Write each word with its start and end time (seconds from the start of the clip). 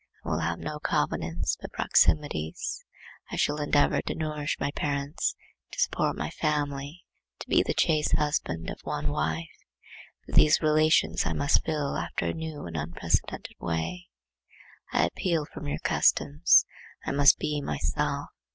I 0.25 0.29
will 0.29 0.39
have 0.39 0.57
no 0.57 0.79
covenants 0.79 1.55
but 1.61 1.73
proximities. 1.73 2.83
I 3.29 3.35
shall 3.35 3.61
endeavour 3.61 4.01
to 4.07 4.15
nourish 4.15 4.57
my 4.59 4.71
parents, 4.71 5.35
to 5.69 5.79
support 5.79 6.15
my 6.15 6.31
family, 6.31 7.03
to 7.37 7.47
be 7.47 7.61
the 7.61 7.75
chaste 7.75 8.13
husband 8.15 8.71
of 8.71 8.79
one 8.81 9.09
wife,—but 9.11 10.33
these 10.33 10.59
relations 10.59 11.27
I 11.27 11.33
must 11.33 11.63
fill 11.65 11.95
after 11.97 12.25
a 12.25 12.33
new 12.33 12.65
and 12.65 12.75
unprecedented 12.77 13.57
way. 13.59 14.07
I 14.91 15.05
appeal 15.05 15.45
from 15.45 15.67
your 15.67 15.77
customs. 15.77 16.65
I 17.05 17.11
must 17.11 17.37
be 17.37 17.61
myself. 17.61 18.29